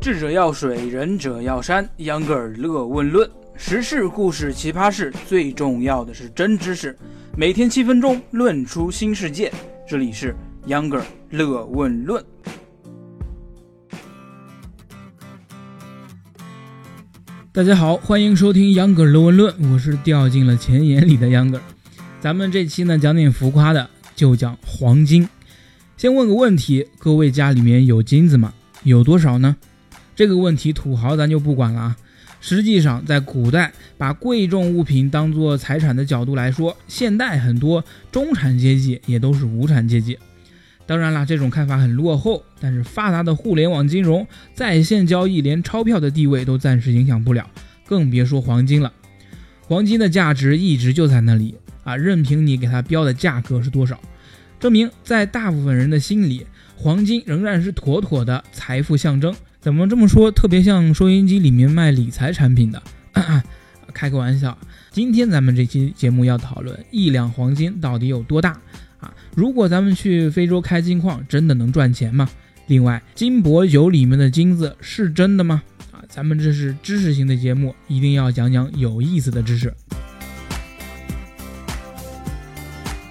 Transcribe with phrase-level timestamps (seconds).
[0.00, 1.86] 智者要水，仁者要山。
[1.98, 6.96] 秧歌尔乐问论，时事、故事、奇葩事，最重要的是真知识。
[7.36, 9.52] 每天七分钟，论出新世界。
[9.86, 10.34] 这里是
[10.68, 12.24] 秧歌尔乐问论。
[17.52, 21.62] 大家好，欢迎收听秧歌尔乐问论，我是掉进了钱眼里的秧歌尔。
[22.22, 25.28] 咱们这期呢讲点浮夸的，就讲黄金。
[25.98, 28.54] 先问个问题，各位家里面有金子吗？
[28.82, 29.54] 有多少呢？
[30.20, 31.96] 这个问题土豪咱就不管了啊。
[32.42, 40.18] 实际上，在古代，把贵重物品当做财产的角度来说，现代很多中产阶级也都是无产阶级。
[40.84, 42.42] 当然了，这种看法很落后。
[42.60, 47.48] 但是发达的互联网金融、在线交易，连钞票的地位都暂时影响不了，
[47.86, 48.92] 更别说黄金了。
[49.62, 53.98] 黄金的价值一直就在那里啊，任凭你给它标的价格是多少。
[54.58, 56.46] 证明在大部分人的心里，
[56.76, 59.34] 黄金仍然是妥妥的财富象征。
[59.60, 60.30] 怎么这么说？
[60.30, 62.82] 特别像收音机里面卖理财产品的。
[63.92, 64.56] 开个玩笑，
[64.90, 68.58] 今天咱们这期节目要讨论一两黄金到底有多大
[69.00, 69.12] 啊？
[69.34, 72.26] 如果咱们去非洲开金矿，真的能赚钱吗？
[72.68, 75.62] 另外，金箔酒里面的金子是真的吗？
[75.92, 79.74] 啊，咱们这是知识型的节目，一定要讲讲有意思的知识。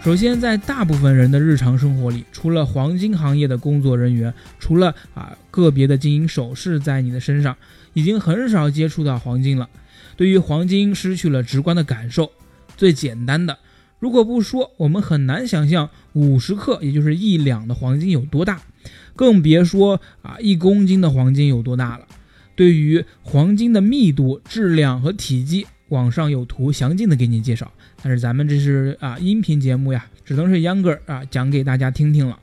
[0.01, 7.57] 首先，在大部分人的日常生活里，除了黄金行业的工作人员，除了啊个别的金银首饰在你的身上，
[7.93, 9.69] 已经很少接触到黄金了。
[10.15, 12.31] 对于黄金失去了直观的感受。
[12.77, 13.59] 最简单的，
[13.99, 18.61] 如果不说，我们很难想象五十克，也就是一两的黄金有多大，
[19.17, 22.07] 更别说啊一公斤的黄金有多大了。
[22.55, 25.67] 对于黄金的密度、质量和体积。
[25.89, 32.39] 网上有图详尽的给你介绍，但是咱们这是啊音频节目呀，只能是秧歌儿啊讲给大家听听了。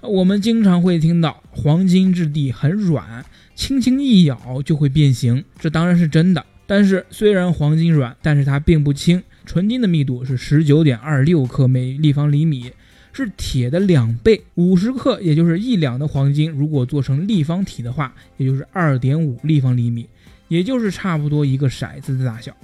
[0.00, 6.44] 我们经常会听到黄金质地很软，轻轻一咬就会变形，这当然是真的。
[6.66, 9.22] 但是虽然黄金软，但是它并不轻。
[9.44, 12.70] 纯金的密度是十九点二六克每立方厘米，
[13.14, 14.40] 是铁的两倍。
[14.56, 20.06] 五十克，也就是一两的黄金，如果做成立方体的话，也就是二点五立方厘米，
[20.48, 22.54] 也就是差不多一个骰子的大小。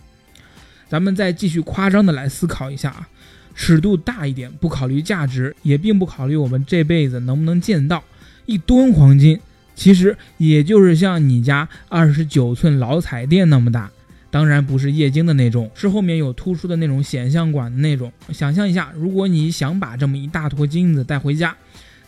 [0.94, 3.08] 咱们再继续夸张的来思考一下啊，
[3.52, 8.04] 尺度大一点，不考虑价值，也并不考虑我们这辈子能不能见到
[8.46, 9.40] 一吨黄金，
[9.74, 13.90] 其实也就是像你家二十九寸老彩电那么大，
[14.30, 18.12] 当然不是液晶的那种，是后面有突出的那种显像管的那种。
[18.32, 21.56] 想象一下，如果你想把这么一大坨金子带回家，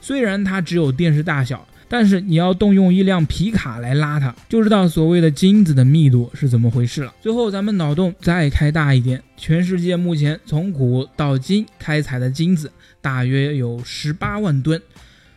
[0.01, 1.67] 虽然它只有电视大小。
[1.89, 7.15] 但是你要动用一辆皮卡来拉它，就知道所谓的金子的密度是怎么回事了。
[7.21, 14.83] 最后，咱们脑洞再开大一点，全世界目前从古到今开采的金子大约有十八万吨，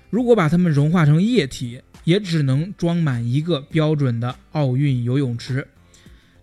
[0.10, 5.68] 如果把它们融化成液体，也只能装满一个标准的奥运游泳池。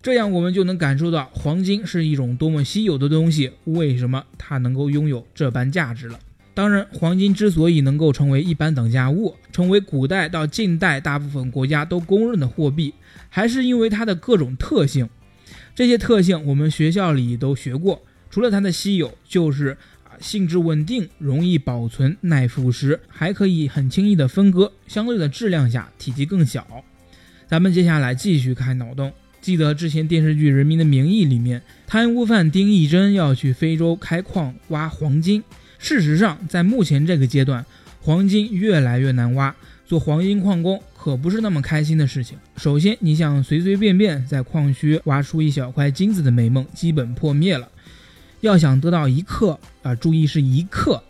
[0.00, 6.16] 这样，我们就能感受到黄金是一种多么稀有的东西，为什么它能够拥有这般价值了。
[6.56, 12.94] 当然，黄金之所以能够成为一般等价物，成为古代到近代大部分国家都公认的货币，
[13.28, 15.06] 还是因为它的各种特性。
[15.74, 18.00] 这些特性我们学校里都学过。
[18.30, 24.72] 除了它的稀有，就是啊性质稳定、容易保存、耐腐蚀，还可以很轻易的分割。
[24.86, 26.66] 相对的质量下，体积更小。
[27.46, 29.12] 咱们接下来继续开脑洞。
[29.42, 35.44] 记得之前电视剧《人民的名义》里面，贪污犯丁义珍要去非洲开矿挖黄金。
[35.78, 37.64] 事实上，在目前这个阶段，
[38.00, 39.54] 黄金越来越难挖，
[39.86, 42.36] 做黄金矿工可不是那么开心的事情。
[42.56, 47.68] 首先，你想随随便便在矿区挖出一小块金子的美梦基本破灭了。
[48.40, 51.02] 要想得到一克啊，注意是一克，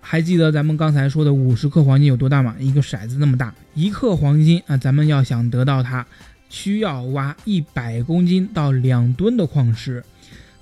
[0.00, 2.54] 还记得咱们刚才说的五十克黄金有多大吗？
[2.58, 6.06] 一个骰子那么大，一克黄金啊，咱们要想得到它，
[6.48, 10.02] 需要挖一百公斤到两吨的矿石，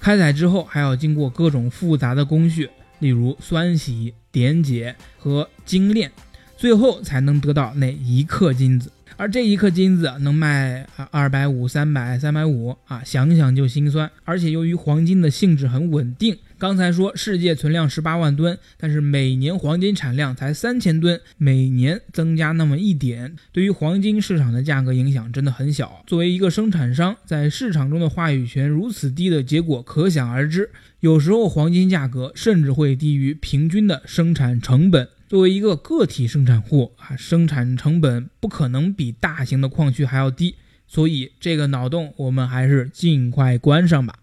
[0.01, 2.69] 开采之后还要经过各种复杂的工序。
[2.99, 6.11] 例如酸洗、点解和精炼，
[6.57, 8.91] 最后才能得到那一克金子。
[9.17, 14.09] 而这一克金子能卖二百五、三百、三百五啊，想想就心酸。
[14.25, 26.03] 而且由于黄金的性质很稳定，刚才说世界存量十八万吨，但是每年黄金产量才三千吨，每年增加那么一点，对于黄金市场的价格影响真的很小。
[26.09, 30.71] 作为一个生产商，在市场中的话语权如此低的结果可想而知。
[30.99, 35.09] 有时候黄金价格甚至会低于平均的生产成本。
[35.29, 40.57] 作为一个个体生产户啊，生产成本不可能比大型的矿区还要低，
[40.89, 44.19] 所以这个脑洞我们还是尽快关上吧。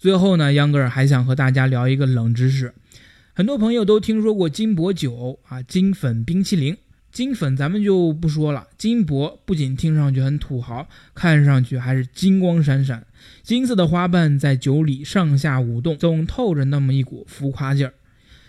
[0.00, 2.72] 最后呢，秧歌儿还想和大家聊一个冷知识，
[3.34, 6.74] 很多朋友都听说过金箔酒啊、金粉冰淇淋，
[7.12, 13.06] 金粉咱们就不说了，金箔不仅听上去很土豪，看上去还是金光闪闪，
[13.42, 17.92] 金色的花瓣在酒里上下舞动，总透着那么一股浮夸劲儿。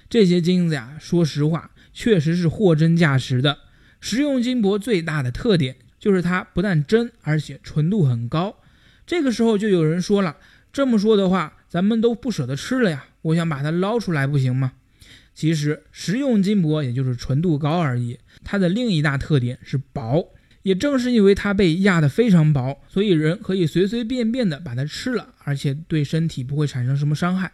[0.10, 3.58] 这些金子呀，说实话，确实是货真价实的。
[4.00, 8.56] 食用金箔最大的特点就是它不但真，而且纯度很高。
[9.06, 10.38] 这个时候就有人说了，
[10.74, 14.74] 这么说的话，咱们都不舍得吃了呀，我想把它捞出来，不行吗？
[15.34, 20.30] 其实食用金箔也就是纯度高而已，它的另一大特点是薄。
[20.64, 27.52] 也正是因为它被压得非常薄，所以人可以随随便便的把它吃了，而且对身体不会产生什么伤害。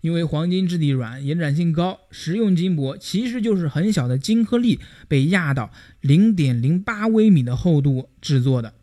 [0.00, 4.78] 因为黄金质地软，延展性高，食用金箔其实就是很小的金颗粒
[5.08, 8.74] 被压到零点零八微米的厚度制作的。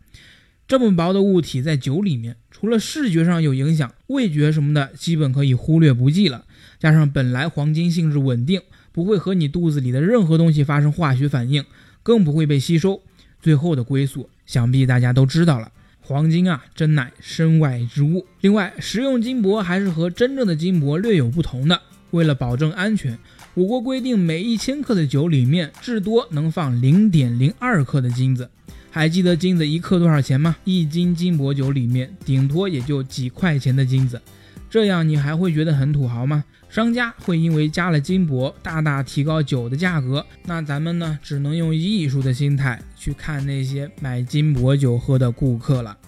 [0.68, 6.46] 这么薄的物体在酒里面，除了视觉上有影响，味觉什么的基本可以忽略不计了。
[6.78, 11.62] 加上本来黄金性质稳定，不会和你肚子里的任何东西发生化学反应，
[12.02, 13.02] 更不会被吸收。
[13.42, 15.72] 最后的归宿，想必大家都知道了。
[16.00, 18.24] 黄金啊，真乃身外之物。
[18.40, 21.82] 另外，食用金箔还是和真正的金箔略有不同的。
[22.12, 23.18] 为了保证安全，
[23.52, 28.48] 我国规定每一千克的酒里面至多能放零点零二克的金子。
[28.94, 30.54] 还记得金子一克多少钱吗？
[30.62, 34.22] 一斤金箔酒里面顶多也就几块钱的金子。
[34.70, 36.44] 这样你还会觉得很土豪吗？
[36.68, 40.24] 商家会因为加了金箔，大大提高酒的价格。
[40.44, 45.98] 那咱们呢，只能用艺术的心态去看那些买金箔酒喝的顾客了。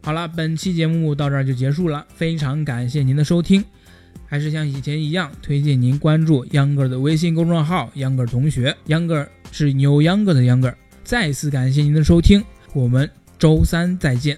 [0.00, 3.64] 好了，本期节目到这儿就结束了，非常感谢您的收听。
[4.26, 10.72] 还是像以前一样，推荐您关注秧歌的微信公众号“秧歌同学”，秧歌是牛秧歌的秧歌。
[11.06, 12.44] 再次感谢您的收听，
[12.74, 13.08] 我们
[13.38, 14.36] 周三再见。